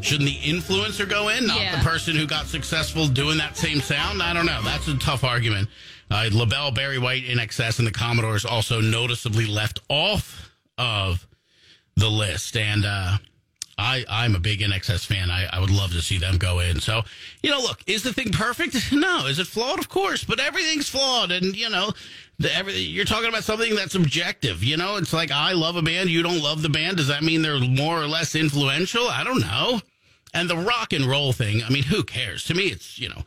shouldn't 0.00 0.28
the 0.28 0.36
influencer 0.38 1.08
go 1.08 1.28
in, 1.28 1.46
not 1.46 1.60
Yeah. 1.60 1.76
the 1.78 1.84
person 1.84 2.16
who 2.16 2.26
got 2.26 2.46
successful 2.46 3.06
doing 3.08 3.38
that 3.38 3.56
same 3.56 3.80
sound? 3.80 4.22
I 4.22 4.32
don't 4.32 4.46
know. 4.46 4.62
That's 4.62 4.88
a 4.88 4.96
tough 4.98 5.24
argument. 5.24 5.68
Uh, 6.10 6.28
LaBelle, 6.32 6.70
Barry 6.72 6.98
White, 6.98 7.24
INXS, 7.24 7.78
and 7.78 7.86
the 7.86 7.92
Commodores 7.92 8.44
also 8.44 8.80
noticeably 8.80 9.46
left 9.46 9.80
off 9.88 10.50
of 10.78 11.26
the 11.96 12.08
list. 12.08 12.56
And 12.56 12.84
uh, 12.84 13.18
I, 13.78 14.04
I'm 14.08 14.34
a 14.34 14.38
big 14.38 14.60
INXS 14.60 15.04
fan. 15.04 15.30
I, 15.30 15.46
I 15.52 15.60
would 15.60 15.70
love 15.70 15.92
to 15.92 16.00
see 16.00 16.16
them 16.18 16.38
go 16.38 16.60
in. 16.60 16.80
So, 16.80 17.02
you 17.42 17.50
know, 17.50 17.60
look, 17.60 17.80
is 17.86 18.02
the 18.02 18.12
thing 18.12 18.32
perfect? 18.32 18.74
No. 18.92 19.26
Is 19.26 19.38
it 19.38 19.46
flawed? 19.46 19.78
Of 19.78 19.88
course, 19.90 20.24
but 20.24 20.40
everything's 20.40 20.88
flawed. 20.88 21.30
And, 21.30 21.54
you 21.54 21.68
know, 21.68 21.92
the, 22.38 22.54
every, 22.54 22.74
you're 22.74 23.04
talking 23.04 23.28
about 23.28 23.44
something 23.44 23.74
that's 23.74 23.94
objective. 23.94 24.64
You 24.64 24.76
know, 24.78 24.96
it's 24.96 25.12
like 25.12 25.30
I 25.30 25.52
love 25.52 25.76
a 25.76 25.82
band, 25.82 26.08
you 26.08 26.22
don't 26.22 26.42
love 26.42 26.62
the 26.62 26.68
band. 26.70 26.96
Does 26.96 27.08
that 27.08 27.22
mean 27.22 27.42
they're 27.42 27.58
more 27.60 28.00
or 28.00 28.06
less 28.06 28.34
influential? 28.34 29.06
I 29.08 29.24
don't 29.24 29.40
know. 29.40 29.80
And 30.32 30.48
the 30.50 30.56
rock 30.56 30.92
and 30.92 31.04
roll 31.04 31.32
thing, 31.32 31.62
I 31.62 31.68
mean, 31.70 31.82
who 31.84 32.02
cares? 32.02 32.44
To 32.44 32.54
me, 32.54 32.64
it's, 32.68 32.98
you 32.98 33.08
know, 33.10 33.22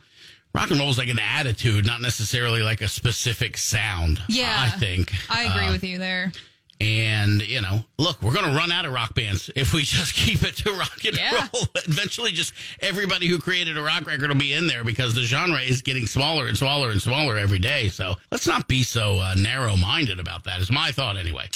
rock 0.54 0.70
and 0.70 0.80
roll 0.80 0.90
is 0.90 0.98
like 0.98 1.08
an 1.08 1.18
attitude, 1.20 1.86
not 1.86 2.00
necessarily 2.00 2.62
like 2.62 2.80
a 2.80 2.88
specific 2.88 3.56
sound. 3.56 4.20
Yeah. 4.28 4.56
I 4.58 4.70
think. 4.70 5.12
I 5.28 5.44
agree 5.44 5.66
Uh, 5.66 5.72
with 5.72 5.84
you 5.84 5.98
there. 5.98 6.32
And, 6.80 7.46
you 7.46 7.60
know, 7.60 7.84
look, 7.98 8.22
we're 8.22 8.32
going 8.32 8.46
to 8.50 8.56
run 8.56 8.72
out 8.72 8.86
of 8.86 8.92
rock 8.92 9.14
bands 9.14 9.50
if 9.54 9.74
we 9.74 9.82
just 9.84 10.14
keep 10.14 10.42
it 10.42 10.56
to 10.58 10.72
rock 10.72 11.04
and 11.04 11.16
Yeah. 11.16 11.46
roll. 11.52 11.64
Eventually, 11.86 12.32
just 12.32 12.54
everybody 12.80 13.26
who 13.28 13.38
created 13.38 13.76
a 13.76 13.82
rock 13.82 14.06
record 14.06 14.28
will 14.28 14.36
be 14.36 14.52
in 14.54 14.66
there 14.66 14.82
because 14.84 15.14
the 15.14 15.22
genre 15.22 15.60
is 15.60 15.82
getting 15.82 16.06
smaller 16.06 16.46
and 16.46 16.56
smaller 16.56 16.90
and 16.90 17.00
smaller 17.02 17.36
every 17.36 17.58
day. 17.58 17.88
So 17.90 18.14
let's 18.30 18.46
not 18.46 18.66
be 18.68 18.82
so 18.82 19.18
uh, 19.18 19.34
narrow 19.36 19.76
minded 19.76 20.18
about 20.18 20.44
that, 20.44 20.60
is 20.60 20.70
my 20.70 20.90
thought 20.90 21.16
anyway. 21.16 21.48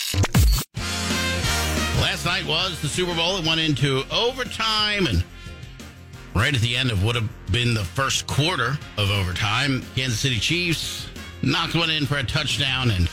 Last 2.00 2.26
night 2.26 2.44
was 2.46 2.80
the 2.82 2.88
Super 2.88 3.14
Bowl. 3.14 3.38
It 3.38 3.46
went 3.46 3.60
into 3.60 4.02
overtime, 4.12 5.06
and 5.06 5.24
right 6.34 6.54
at 6.54 6.60
the 6.60 6.76
end 6.76 6.90
of 6.90 7.02
what 7.02 7.14
would 7.14 7.22
have 7.22 7.52
been 7.52 7.72
the 7.74 7.84
first 7.84 8.26
quarter 8.26 8.76
of 8.98 9.10
overtime, 9.10 9.82
Kansas 9.96 10.20
City 10.20 10.38
Chiefs 10.38 11.06
knocked 11.42 11.74
one 11.74 11.88
in 11.90 12.04
for 12.06 12.16
a 12.18 12.22
touchdown, 12.24 12.90
and 12.90 13.08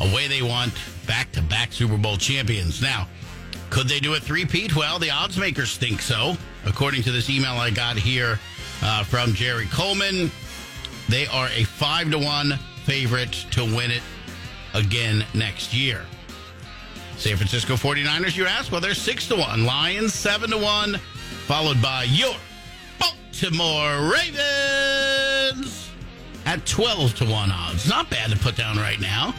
away 0.00 0.28
they 0.28 0.42
want 0.42 0.72
back 1.06 1.30
to 1.32 1.42
back 1.42 1.72
Super 1.72 1.96
Bowl 1.96 2.16
champions. 2.16 2.80
Now, 2.82 3.08
could 3.70 3.88
they 3.88 4.00
do 4.00 4.14
a 4.14 4.20
three-peat? 4.20 4.74
Well, 4.74 4.98
the 4.98 5.10
odds 5.10 5.36
makers 5.36 5.76
think 5.76 6.02
so. 6.02 6.36
According 6.66 7.02
to 7.04 7.12
this 7.12 7.30
email 7.30 7.52
I 7.52 7.70
got 7.70 7.96
here 7.96 8.38
uh, 8.82 9.04
from 9.04 9.32
Jerry 9.32 9.66
Coleman, 9.66 10.30
they 11.08 11.26
are 11.26 11.48
a 11.48 11.64
five 11.64 12.10
to 12.10 12.18
one 12.18 12.58
favorite 12.84 13.32
to 13.52 13.64
win 13.64 13.90
it 13.90 14.02
again 14.74 15.24
next 15.34 15.72
year. 15.74 16.04
San 17.16 17.36
Francisco 17.36 17.74
49ers, 17.74 18.36
you 18.36 18.46
ask? 18.46 18.72
Well, 18.72 18.80
they're 18.80 18.94
6 18.94 19.28
to 19.28 19.36
1. 19.36 19.64
Lions 19.64 20.14
7 20.14 20.50
to 20.50 20.58
1, 20.58 20.94
followed 21.46 21.82
by 21.82 22.04
your 22.04 22.34
Baltimore 22.98 24.10
Ravens 24.10 25.90
at 26.46 26.64
12 26.64 27.14
to 27.16 27.24
1 27.26 27.50
odds. 27.52 27.88
Not 27.88 28.08
bad 28.08 28.30
to 28.30 28.38
put 28.38 28.56
down 28.56 28.78
right 28.78 29.00
now. 29.00 29.34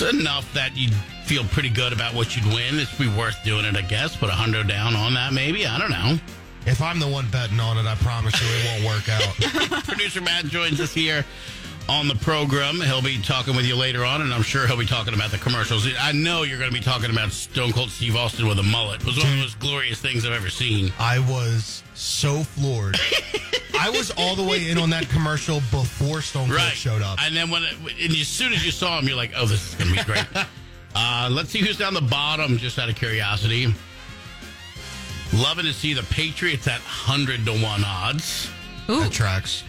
It's 0.00 0.14
enough 0.14 0.54
that 0.54 0.76
you 0.76 0.90
feel 1.24 1.42
pretty 1.42 1.70
good 1.70 1.92
about 1.92 2.14
what 2.14 2.36
you'd 2.36 2.46
win. 2.54 2.78
It'd 2.78 2.98
be 3.00 3.08
worth 3.08 3.42
doing 3.42 3.64
it, 3.64 3.74
I 3.74 3.82
guess. 3.82 4.14
Put 4.14 4.28
a 4.28 4.32
hundred 4.32 4.68
down 4.68 4.94
on 4.94 5.14
that, 5.14 5.32
maybe. 5.32 5.66
I 5.66 5.76
don't 5.76 5.90
know. 5.90 6.16
If 6.66 6.80
I'm 6.80 7.00
the 7.00 7.08
one 7.08 7.28
betting 7.30 7.58
on 7.58 7.76
it, 7.78 7.84
I 7.84 7.96
promise 7.96 8.32
you 8.40 8.46
it 8.48 8.84
won't 8.84 8.94
work 8.94 9.08
out. 9.08 9.82
Producer 9.86 10.20
Matt 10.20 10.44
joins 10.44 10.80
us 10.80 10.94
here 10.94 11.24
on 11.88 12.06
the 12.08 12.14
program. 12.16 12.80
He'll 12.80 13.02
be 13.02 13.20
talking 13.22 13.56
with 13.56 13.64
you 13.64 13.74
later 13.76 14.04
on, 14.04 14.20
and 14.20 14.32
I'm 14.32 14.42
sure 14.42 14.66
he'll 14.66 14.76
be 14.78 14.86
talking 14.86 15.14
about 15.14 15.30
the 15.30 15.38
commercials. 15.38 15.86
I 15.98 16.12
know 16.12 16.42
you're 16.42 16.58
going 16.58 16.70
to 16.70 16.76
be 16.76 16.82
talking 16.84 17.10
about 17.10 17.32
Stone 17.32 17.72
Cold 17.72 17.90
Steve 17.90 18.14
Austin 18.16 18.46
with 18.46 18.58
a 18.58 18.62
mullet. 18.62 19.00
It 19.00 19.06
was 19.06 19.16
one 19.16 19.26
of 19.26 19.32
the 19.32 19.40
most 19.40 19.58
glorious 19.58 20.00
things 20.00 20.26
I've 20.26 20.32
ever 20.32 20.50
seen. 20.50 20.92
I 20.98 21.18
was 21.20 21.82
so 21.94 22.42
floored. 22.42 22.96
I 23.80 23.90
was 23.90 24.10
all 24.18 24.34
the 24.36 24.42
way 24.42 24.70
in 24.70 24.76
on 24.78 24.90
that 24.90 25.08
commercial 25.08 25.60
before 25.70 26.20
Stone 26.20 26.48
Cold 26.48 26.56
Right. 26.58 26.72
showed 26.74 27.00
up. 27.00 27.18
And 27.22 27.34
then 27.34 27.48
when, 27.50 27.62
it, 27.62 27.74
and 28.02 28.12
as 28.12 28.28
soon 28.28 28.52
as 28.52 28.64
you 28.66 28.72
saw 28.72 28.98
him, 28.98 29.06
you're 29.06 29.16
like, 29.16 29.32
oh, 29.36 29.46
this 29.46 29.68
is 29.68 29.74
going 29.76 29.90
to 29.94 29.96
be 29.96 30.04
great. 30.04 30.26
uh, 30.94 31.28
let's 31.30 31.50
see 31.50 31.60
who's 31.60 31.78
down 31.78 31.94
the 31.94 32.00
bottom, 32.02 32.58
just 32.58 32.78
out 32.78 32.88
of 32.88 32.96
curiosity. 32.96 33.72
Loving 35.32 35.66
to 35.66 35.72
see 35.72 35.92
the 35.94 36.02
Patriots 36.04 36.66
at 36.66 36.80
100 36.80 37.44
to 37.46 37.52
1 37.52 37.84
odds. 37.84 38.50
Ooh. 38.90 39.00
That 39.00 39.12
tracks. 39.12 39.62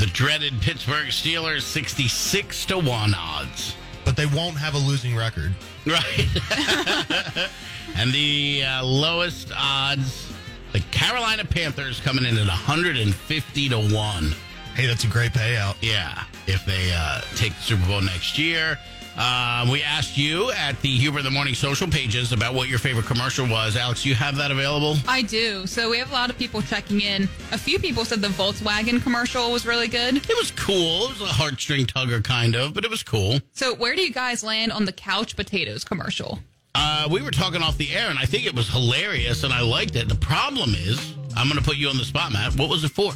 The 0.00 0.06
dreaded 0.06 0.58
Pittsburgh 0.62 1.08
Steelers 1.08 1.60
66 1.60 2.64
to 2.64 2.78
1 2.78 3.14
odds. 3.14 3.76
But 4.02 4.16
they 4.16 4.24
won't 4.24 4.56
have 4.56 4.72
a 4.72 4.78
losing 4.78 5.14
record. 5.14 5.52
Right. 5.84 6.26
and 7.96 8.10
the 8.10 8.64
uh, 8.64 8.82
lowest 8.82 9.52
odds, 9.54 10.32
the 10.72 10.80
Carolina 10.90 11.44
Panthers 11.44 12.00
coming 12.00 12.24
in 12.24 12.38
at 12.38 12.46
150 12.46 13.68
to 13.68 13.76
1. 13.76 14.34
Hey, 14.74 14.86
that's 14.86 15.04
a 15.04 15.06
great 15.06 15.32
payout. 15.32 15.76
Yeah, 15.82 16.24
if 16.46 16.64
they 16.64 16.92
uh, 16.94 17.20
take 17.36 17.54
the 17.56 17.60
Super 17.60 17.86
Bowl 17.86 18.00
next 18.00 18.38
year. 18.38 18.78
Um, 19.16 19.68
we 19.68 19.82
asked 19.82 20.16
you 20.16 20.50
at 20.52 20.80
the 20.80 20.88
Huber 20.88 21.18
in 21.18 21.24
the 21.24 21.30
Morning 21.30 21.54
social 21.54 21.86
pages 21.88 22.32
about 22.32 22.54
what 22.54 22.68
your 22.68 22.78
favorite 22.78 23.06
commercial 23.06 23.46
was. 23.46 23.76
Alex, 23.76 24.06
you 24.06 24.14
have 24.14 24.36
that 24.36 24.50
available? 24.50 24.96
I 25.06 25.22
do. 25.22 25.66
So 25.66 25.90
we 25.90 25.98
have 25.98 26.10
a 26.10 26.14
lot 26.14 26.30
of 26.30 26.38
people 26.38 26.62
checking 26.62 27.00
in. 27.00 27.24
A 27.52 27.58
few 27.58 27.78
people 27.78 28.04
said 28.04 28.20
the 28.22 28.28
Volkswagen 28.28 29.02
commercial 29.02 29.50
was 29.52 29.66
really 29.66 29.88
good. 29.88 30.16
It 30.16 30.36
was 30.36 30.52
cool. 30.52 31.10
It 31.10 31.20
was 31.20 31.22
a 31.22 31.32
heartstring 31.32 31.86
tugger, 31.86 32.22
kind 32.22 32.54
of, 32.54 32.72
but 32.72 32.84
it 32.84 32.90
was 32.90 33.02
cool. 33.02 33.40
So 33.52 33.74
where 33.74 33.94
do 33.94 34.02
you 34.02 34.12
guys 34.12 34.42
land 34.42 34.72
on 34.72 34.84
the 34.84 34.92
couch 34.92 35.36
potatoes 35.36 35.84
commercial? 35.84 36.38
Uh, 36.74 37.08
we 37.10 37.20
were 37.20 37.32
talking 37.32 37.62
off 37.62 37.76
the 37.76 37.92
air, 37.92 38.10
and 38.10 38.18
I 38.18 38.26
think 38.26 38.46
it 38.46 38.54
was 38.54 38.68
hilarious, 38.68 39.42
and 39.42 39.52
I 39.52 39.60
liked 39.60 39.96
it. 39.96 40.08
The 40.08 40.14
problem 40.14 40.70
is, 40.74 41.14
I'm 41.36 41.48
going 41.48 41.58
to 41.58 41.64
put 41.64 41.76
you 41.76 41.88
on 41.88 41.98
the 41.98 42.04
spot, 42.04 42.32
Matt. 42.32 42.56
What 42.56 42.68
was 42.70 42.84
it 42.84 42.92
for? 42.92 43.12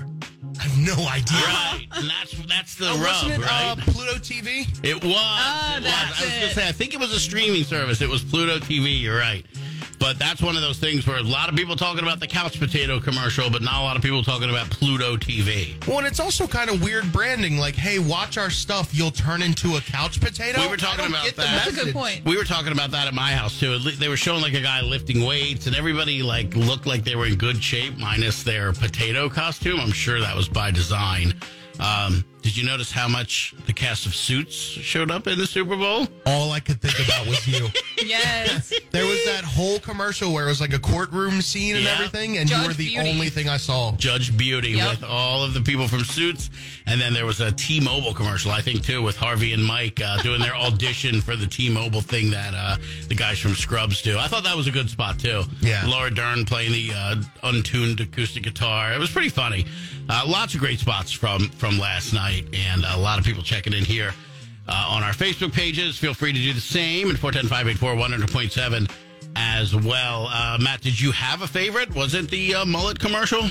I 0.59 0.63
have 0.63 0.79
no 0.79 0.95
idea. 1.09 1.37
Right, 1.39 1.87
and 1.97 2.09
that's 2.11 2.33
that's 2.47 2.75
the 2.77 2.89
Oh, 2.91 2.99
rub, 3.03 3.31
it 3.31 3.39
right? 3.39 3.73
uh, 3.73 3.77
Pluto 3.91 4.15
TV? 4.15 4.67
It 4.85 5.03
was. 5.03 5.15
Ah, 5.17 5.77
it 5.79 5.83
was. 5.83 5.93
I 5.93 6.09
was 6.41 6.49
to 6.49 6.55
say, 6.55 6.69
I 6.69 6.73
think 6.73 6.95
it 6.95 7.01
was 7.01 7.13
a 7.13 7.19
streaming 7.21 7.65
service. 7.65 8.01
It 8.01 8.09
was 8.09 8.23
Pluto 8.23 8.59
TV. 8.59 9.01
You're 9.01 9.19
right. 9.19 9.45
But 10.05 10.19
that's 10.19 10.43
one 10.43 10.55
of 10.55 10.61
those 10.61 10.79
things 10.79 11.07
where 11.07 11.17
a 11.17 11.23
lot 11.23 11.49
of 11.49 11.57
people 11.57 11.77
talking 11.77 12.03
about 12.03 12.21
the 12.21 12.27
couch 12.27 12.61
potato 12.61 13.01
commercial, 13.01 13.49
but 13.49 13.63
not 13.63 13.81
a 13.81 13.83
lot 13.83 13.97
of 13.97 14.03
people 14.03 14.23
talking 14.23 14.51
about 14.51 14.69
Pluto 14.69 15.17
TV. 15.17 15.75
Well, 15.89 15.97
and 15.97 16.07
it's 16.07 16.21
also 16.21 16.47
kind 16.47 16.69
of 16.69 16.83
weird 16.83 17.11
branding. 17.11 17.57
Like, 17.57 17.75
hey, 17.75 17.99
watch 17.99 18.37
our 18.37 18.51
stuff. 18.51 18.95
You'll 18.95 19.11
turn 19.11 19.41
into 19.41 19.77
a 19.77 19.81
couch 19.81 20.21
potato. 20.21 20.61
We 20.61 20.69
were 20.69 20.77
talking 20.77 21.07
about 21.07 21.25
that. 21.25 21.37
That's 21.37 21.69
a 21.69 21.85
good 21.85 21.95
point. 21.95 22.23
We 22.27 22.37
were 22.37 22.45
talking 22.45 22.73
about 22.73 22.91
that 22.91 23.07
at 23.09 23.15
my 23.15 23.33
house 23.33 23.59
too. 23.59 23.79
They 23.79 24.09
were 24.09 24.19
showing 24.19 24.43
like 24.43 24.53
a 24.53 24.61
guy 24.61 24.83
lifting 24.83 25.25
weights, 25.25 25.67
and 25.67 25.75
everybody 25.75 26.23
like 26.23 26.55
looked 26.55 26.85
like 26.85 27.03
they 27.03 27.17
were 27.17 27.25
in 27.25 27.37
good 27.37 27.65
shape, 27.65 27.97
minus 27.97 28.43
their 28.43 28.75
potato 28.75 29.31
costume. 29.31 29.81
I'm 29.81 29.91
sure 29.91 30.21
that 30.21 30.37
was 30.37 30.51
by 30.51 30.71
design. 30.71 31.33
Um, 31.81 32.27
did 32.45 32.57
you 32.59 32.65
notice 32.67 32.93
how 32.93 33.09
much 33.09 33.55
the 33.67 33.73
cast 33.73 34.05
of 34.05 34.15
Suits 34.15 34.55
showed 34.55 35.11
up 35.11 35.27
in 35.27 35.39
the 35.39 35.47
Super 35.47 35.77
Bowl? 35.77 36.07
All 36.27 36.53
I 36.53 36.61
could 36.61 36.79
think 36.81 37.05
about 37.09 37.27
was 37.27 37.47
you. 37.49 37.69
Yes. 38.05 38.71
There 38.91 39.07
was 39.07 39.25
that 39.25 39.45
whole 39.45 39.79
commercial 39.79 40.35
where 40.35 40.45
it 40.45 40.49
was 40.49 40.61
like 40.61 40.75
a 40.75 40.79
courtroom 40.79 41.41
scene 41.41 41.75
and 41.77 41.85
Yeah. 41.87 41.93
everything, 41.95 42.37
and 42.37 42.51
you 42.51 42.57
were 42.63 42.75
the 42.75 42.89
Beauty. 42.89 43.09
only 43.09 43.31
thing 43.31 43.49
I 43.49 43.57
saw. 43.57 43.93
Judge 43.97 44.37
Beauty 44.37 44.73
Yep. 44.73 44.91
with 44.91 45.05
all 45.05 45.43
of 45.43 45.55
the 45.55 45.63
people 45.63 45.89
from 45.89 46.05
Suits, 46.05 46.51
and 46.87 47.01
then 47.01 47.15
there 47.15 47.25
was 47.25 47.41
a 47.41 47.51
T-Mobile 47.53 48.13
commercial, 48.13 48.51
I 48.51 48.61
think, 48.61 48.85
too, 48.85 49.01
with 49.01 49.17
Harvey 49.17 49.55
and 49.55 49.65
Mike 49.65 50.03
uh, 50.05 50.21
doing 50.23 50.41
their 50.41 50.55
audition 50.67 51.23
for 51.23 51.35
the 51.35 51.47
T-Mobile 51.47 52.03
thing 52.03 52.31
that 52.33 52.53
uh, 52.53 52.77
the 53.09 53.15
guys 53.15 53.39
from 53.39 53.55
Scrubs 53.55 54.03
do. 54.03 54.19
I 54.19 54.29
thought 54.29 54.45
that 54.45 54.57
was 54.57 54.67
a 54.67 54.71
good 54.73 54.91
spot 54.91 55.19
too. 55.19 55.45
Yeah. 55.63 55.87
Laura 55.87 56.13
Dern 56.13 56.45
playing 56.45 56.73
the 56.73 56.93
uh, 56.95 57.17
untuned 57.43 58.01
acoustic 58.01 58.43
guitar. 58.43 58.93
It 58.93 58.99
was 58.99 59.11
pretty 59.11 59.31
funny. 59.31 59.65
Uh, 60.11 60.25
lots 60.27 60.53
of 60.55 60.61
great 60.61 60.79
spots 60.79 61.11
from 61.11 61.49
from 61.53 61.79
last 61.79 62.13
night, 62.13 62.34
and 62.53 62.85
a 62.85 62.97
lot 62.97 63.19
of 63.19 63.25
people 63.25 63.43
checking 63.43 63.73
in 63.73 63.85
here. 63.85 64.13
Uh, 64.67 64.87
on 64.91 65.03
our 65.03 65.13
Facebook 65.13 65.53
pages, 65.53 65.99
feel 65.99 66.15
free 66.15 66.33
to 66.33 66.39
do 66.39 66.53
the 66.55 66.61
same 66.61 67.11
at 67.11 67.17
410-584-100.7 67.17 68.91
as 69.37 69.75
well. 69.75 70.29
Uh, 70.31 70.59
Matt, 70.61 70.81
did 70.81 70.99
you 71.01 71.13
have 71.13 71.43
a 71.43 71.47
favorite? 71.47 71.95
Was 71.95 72.15
it 72.15 72.31
the 72.31 72.55
uh, 72.55 72.65
mullet 72.65 72.99
commercial? 72.99 73.43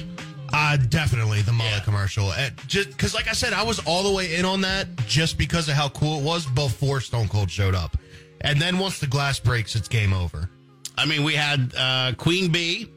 Uh, 0.52 0.78
definitely 0.90 1.42
the 1.42 1.52
mullet 1.52 1.74
Yeah. 1.74 1.80
commercial. 1.82 2.32
Just 2.68 2.90
because, 2.90 3.14
like 3.14 3.28
I 3.28 3.34
said, 3.34 3.54
I 3.54 3.64
was 3.64 3.80
all 3.86 4.04
the 4.04 4.12
way 4.12 4.36
in 4.36 4.46
on 4.46 4.62
that 4.62 4.88
just 5.08 5.38
because 5.38 5.68
of 5.68 5.76
how 5.76 5.90
cool 5.90 6.20
it 6.20 6.24
was 6.24 6.46
before 6.46 7.00
Stone 7.02 7.28
Cold 7.28 7.50
showed 7.52 7.76
up. 7.76 7.98
And 8.42 8.62
then 8.62 8.78
once 8.78 9.00
the 9.00 9.08
glass 9.08 9.40
breaks, 9.40 9.76
it's 9.76 9.88
game 9.88 10.14
over. 10.14 10.50
I 10.98 11.06
mean, 11.06 11.24
we 11.24 11.34
had 11.34 11.74
uh, 11.78 12.14
Queen 12.18 12.52
Bee. 12.52 12.88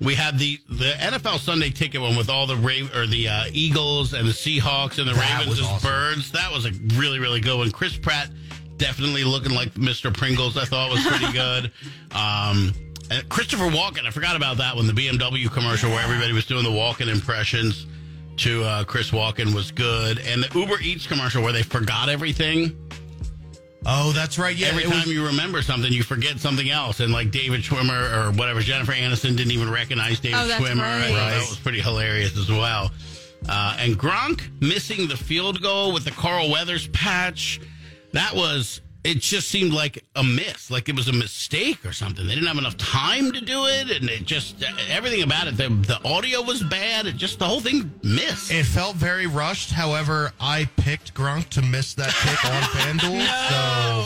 We 0.00 0.14
had 0.14 0.38
the, 0.38 0.58
the 0.68 0.92
NFL 0.92 1.38
Sunday 1.40 1.68
Ticket 1.70 2.00
one 2.00 2.16
with 2.16 2.30
all 2.30 2.46
the 2.46 2.56
Ra- 2.56 2.88
or 2.98 3.06
the 3.06 3.28
uh, 3.28 3.44
Eagles 3.52 4.14
and 4.14 4.26
the 4.26 4.32
Seahawks 4.32 4.98
and 4.98 5.06
the 5.08 5.12
That 5.14 5.38
Ravens 5.40 5.60
as 5.60 5.66
awesome. 5.66 5.88
birds. 5.90 6.32
That 6.32 6.50
was 6.50 6.64
a 6.66 6.72
really 6.98 7.18
really 7.18 7.40
good 7.40 7.58
one. 7.58 7.70
Chris 7.70 7.96
Pratt 7.98 8.30
definitely 8.78 9.24
looking 9.24 9.52
like 9.52 9.74
Mr. 9.74 10.12
Pringles. 10.16 10.56
I 10.56 10.64
thought 10.64 10.90
was 10.90 11.06
pretty 11.06 11.32
good. 11.32 11.70
Um, 12.12 12.72
and 13.10 13.28
Christopher 13.28 13.68
Walken. 13.68 14.04
I 14.04 14.10
forgot 14.10 14.34
about 14.36 14.56
that 14.56 14.74
one. 14.74 14.86
The 14.88 14.92
BMW 14.92 15.48
commercial 15.52 15.90
where 15.90 16.02
everybody 16.02 16.32
was 16.32 16.44
doing 16.44 16.64
the 16.64 16.70
Walken 16.70 17.06
impressions 17.08 17.86
to 18.38 18.64
uh, 18.64 18.84
Chris 18.84 19.10
Walken 19.12 19.54
was 19.54 19.70
good. 19.70 20.18
And 20.18 20.42
the 20.42 20.58
Uber 20.58 20.80
Eats 20.80 21.06
commercial 21.06 21.40
where 21.42 21.52
they 21.52 21.62
forgot 21.62 22.08
everything. 22.08 22.76
Oh, 23.86 24.12
that's 24.12 24.38
right. 24.38 24.54
Yeah, 24.54 24.68
Every 24.68 24.82
time 24.82 24.92
was, 24.92 25.06
you 25.06 25.24
remember 25.26 25.62
something, 25.62 25.90
you 25.92 26.02
forget 26.02 26.38
something 26.38 26.68
else. 26.70 27.00
And 27.00 27.12
like 27.12 27.30
David 27.30 27.62
Schwimmer 27.62 28.12
or 28.28 28.30
whatever, 28.32 28.60
Jennifer 28.60 28.92
Aniston 28.92 29.36
didn't 29.36 29.52
even 29.52 29.70
recognize 29.70 30.20
David 30.20 30.38
Oh, 30.38 30.46
that's 30.48 30.62
Schwimmer. 30.62 30.80
I 30.82 30.98
right. 31.08 31.30
that 31.30 31.48
was 31.48 31.58
pretty 31.58 31.80
hilarious 31.80 32.36
as 32.36 32.50
well. 32.50 32.90
Uh, 33.48 33.76
and 33.80 33.98
Gronk 33.98 34.42
missing 34.60 35.08
the 35.08 35.16
field 35.16 35.62
goal 35.62 35.92
with 35.94 36.04
the 36.04 36.10
Carl 36.10 36.50
Weathers 36.50 36.88
patch. 36.88 37.58
That 38.12 38.34
was, 38.34 38.82
it 39.02 39.18
just 39.20 39.48
seemed 39.48 39.72
like 39.72 40.04
a 40.14 40.22
miss, 40.22 40.70
like 40.70 40.88
it 40.88 40.94
was 40.96 41.08
a 41.08 41.12
mistake 41.12 41.84
or 41.86 41.92
something. 41.92 42.26
They 42.26 42.34
didn't 42.34 42.48
have 42.48 42.58
enough 42.58 42.76
time 42.76 43.32
to 43.32 43.40
do 43.40 43.64
it. 43.66 43.90
And 43.90 44.10
it 44.10 44.26
just, 44.26 44.62
everything 44.90 45.22
about 45.22 45.46
it, 45.46 45.56
the, 45.56 45.68
the 45.68 46.00
audio 46.06 46.42
was 46.42 46.62
bad. 46.62 47.06
It 47.06 47.16
just, 47.16 47.38
the 47.38 47.46
whole 47.46 47.60
thing 47.60 47.90
missed. 48.02 48.50
it 48.52 48.64
felt 48.66 48.96
very 48.96 49.26
rushed. 49.26 49.70
However, 49.70 50.32
I 50.38 50.68
picked 50.76 51.14
Gronk 51.14 51.48
to 51.50 51.62
miss 51.62 51.94
that 51.94 52.10
pick 52.12 52.44
on 52.44 52.62
FanDuel. 52.98 53.26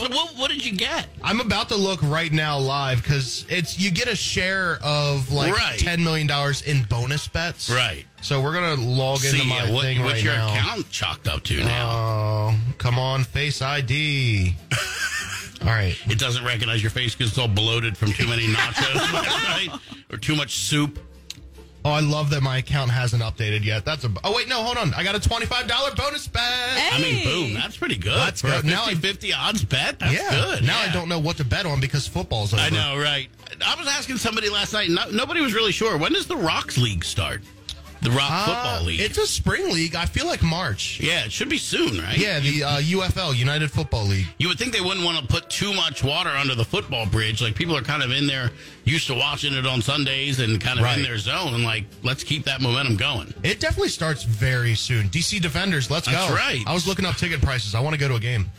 So 0.01 0.07
So 0.07 0.15
what, 0.15 0.37
what 0.37 0.51
did 0.51 0.65
you 0.65 0.77
get? 0.77 1.09
I'm 1.23 1.41
about 1.41 1.69
to 1.71 1.77
look 1.77 2.01
right 2.03 2.33
now 2.33 2.59
live 2.59 3.03
because 3.03 3.45
it's 3.49 3.79
you 3.79 3.91
get 3.91 4.07
a 4.09 4.17
share 4.17 4.79
of 4.83 5.33
like 5.33 5.53
Right. 5.55 5.79
ten 5.79 6.03
million 6.05 6.27
dollars 6.27 6.63
in 6.63 6.85
bonus 6.85 7.27
bets. 7.29 7.69
Right. 7.71 8.05
So 8.25 8.41
we're 8.41 8.55
gonna 8.55 8.81
log 8.81 9.23
into 9.23 9.45
my 9.45 9.71
what, 9.71 9.83
thing 9.83 10.01
what's 10.03 10.15
right 10.15 10.23
your 10.25 10.33
now. 10.33 10.55
account 10.55 10.91
chalked 10.91 11.29
up 11.29 11.43
to 11.45 11.63
now? 11.63 11.91
Oh, 11.91 12.55
come 12.79 12.99
on, 12.99 13.23
Face 13.23 13.61
ID. 13.61 14.57
All 15.61 15.67
right. 15.69 15.95
It 16.07 16.19
doesn't 16.19 16.43
recognize 16.43 16.83
your 16.83 16.91
face 16.91 17.15
because 17.15 17.31
it's 17.33 17.39
all 17.39 17.49
bloated 17.49 17.99
from 17.99 18.13
too 18.13 18.27
many 18.27 18.47
nachos 18.47 18.95
last 19.13 19.79
or 20.11 20.17
too 20.17 20.35
much 20.37 20.57
soup. 20.57 20.99
Oh, 21.85 21.91
I 21.91 22.01
love 22.01 22.31
that 22.31 22.43
my 22.43 22.59
account 22.59 22.91
hasn't 22.91 23.23
updated 23.23 23.63
yet. 23.63 23.85
That's 23.85 24.05
a. 24.05 24.11
Oh 24.25 24.35
wait, 24.35 24.49
no, 24.49 24.63
hold 24.63 24.79
on. 24.79 24.95
I 24.95 25.05
got 25.05 25.15
a 25.15 25.21
twenty-five 25.21 25.67
dollar 25.69 25.95
bonus 25.95 26.27
bet. 26.27 26.43
I 26.43 26.99
mean, 27.03 27.25
boom, 27.25 27.53
that's 27.55 27.77
pretty 27.77 27.97
good. 27.97 28.17
That's 28.17 28.41
For 28.41 28.49
good. 28.49 28.65
a 28.65 28.67
Now 28.67 28.85
I- 28.87 28.95
50 28.95 29.35
odds 29.35 29.65
bet, 29.67 29.99
that's 29.99 30.15
yeah. 30.15 30.31
good. 30.31 30.65
Now 30.65 30.83
yeah. 30.83 30.91
I 30.91 30.93
don't 30.95 31.11
know 31.11 31.19
what 31.19 31.37
to 31.39 31.45
bet 31.45 31.67
on 31.67 31.79
because 31.79 32.07
football's 32.09 32.55
over. 32.55 32.63
I 32.63 32.71
know, 32.71 32.97
right? 32.99 33.29
I 33.65 33.75
was 33.75 33.87
asking 33.87 34.17
somebody 34.17 34.49
last 34.49 34.73
night. 34.73 34.89
No, 34.89 35.11
nobody 35.11 35.43
was 35.43 35.53
really 35.53 35.73
sure. 35.73 35.99
When 35.99 36.15
does 36.15 36.27
the 36.27 36.37
Rocks 36.37 36.79
League 36.79 37.05
start? 37.05 37.43
The 38.05 38.11
Rock 38.11 38.31
Uh, 38.31 38.45
Football 38.47 38.83
League. 38.85 39.01
It's 39.01 39.19
a 39.19 39.27
spring 39.27 39.73
league. 39.73 39.95
I 39.97 40.05
feel 40.07 40.27
like 40.27 40.43
March. 40.43 41.01
yeah, 41.01 41.25
it 41.25 41.33
should 41.33 41.49
be 41.49 41.59
soon, 41.59 41.99
right? 42.01 42.17
Yeah, 42.17 42.39
the 42.39 42.63
uh, 42.63 42.77
UFL 42.81 43.35
United 43.35 43.71
Football 43.71 44.05
League. 44.05 44.27
You 44.39 44.49
would 44.49 44.59
think 44.59 44.73
they 44.73 44.81
wouldn't 44.83 45.05
want 45.05 45.19
to 45.19 45.27
put 45.27 45.49
too 45.51 45.73
much 45.73 46.05
water 46.05 46.31
under 46.31 46.55
the 46.55 46.65
football 46.65 47.07
bridge. 47.07 47.41
Like 47.43 47.55
people 47.55 47.77
are 47.77 47.83
kind 47.83 48.03
of 48.03 48.11
in 48.13 48.27
there, 48.27 48.51
used 48.85 49.07
to 49.09 49.15
watching 49.15 49.55
it 49.55 49.67
on 49.67 49.81
Sundays 49.83 50.39
and 50.41 50.61
kind 50.61 50.79
of 50.79 50.85
Right. 50.85 50.99
in 50.99 51.03
their 51.03 51.19
zone. 51.19 51.55
And 51.55 51.65
like, 51.65 51.85
let's 52.03 52.23
keep 52.23 52.45
that 52.45 52.61
momentum 52.61 52.97
going. 52.97 53.33
It 53.43 53.59
definitely 53.59 53.89
starts 53.89 54.23
very 54.23 54.75
soon. 54.75 55.09
DC 55.09 55.41
Defenders, 55.41 55.91
let's 55.91 56.07
That's 56.07 56.29
go. 56.29 56.35
right. 56.35 56.63
I 56.67 56.75
was 56.75 56.87
looking 56.87 57.07
up 57.07 57.17
ticket 57.17 57.41
prices. 57.41 57.75
I 57.75 57.81
want 57.81 57.95
to 57.95 57.99
go 58.01 58.09
to 58.09 58.17
a 58.17 58.21
game. 58.21 58.51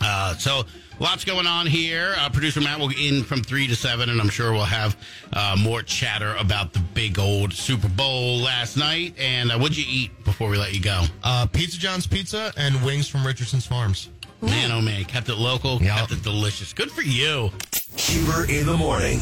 Uh, 0.00 0.34
so 0.36 0.64
lots 1.00 1.24
going 1.24 1.46
on 1.46 1.66
here. 1.66 2.14
Uh, 2.18 2.28
Producer 2.30 2.60
Matt 2.60 2.78
will 2.78 2.90
in 2.90 3.22
from 3.24 3.42
three 3.42 3.66
to 3.66 3.76
seven, 3.76 4.10
and 4.10 4.20
I'm 4.20 4.28
sure 4.28 4.52
we'll 4.52 4.64
have 4.64 4.96
uh, 5.32 5.56
more 5.58 5.82
chatter 5.82 6.34
about 6.36 6.72
the 6.72 6.78
big 6.80 7.18
old 7.18 7.52
Super 7.52 7.88
Bowl 7.88 8.38
last 8.38 8.76
night. 8.76 9.14
And 9.18 9.50
uh, 9.50 9.58
what'd 9.58 9.76
you 9.76 9.84
eat 9.88 10.24
before 10.24 10.48
we 10.50 10.56
let 10.58 10.74
you 10.74 10.80
go? 10.80 11.04
Uh, 11.22 11.46
Pizza 11.46 11.78
John's 11.78 12.06
Pizza 12.06 12.52
and 12.56 12.82
wings 12.84 13.08
from 13.08 13.26
Richardson's 13.26 13.66
Farms. 13.66 14.08
Man, 14.42 14.70
oh 14.70 14.82
man, 14.82 15.04
kept 15.06 15.28
it 15.30 15.36
local, 15.36 15.80
Yeah. 15.82 15.98
kept 15.98 16.12
it 16.12 16.22
delicious. 16.22 16.72
Good 16.74 16.90
for 16.90 17.02
you. 17.02 17.50
Huber 17.96 18.44
in 18.50 18.66
the 18.66 18.76
morning. 18.76 19.20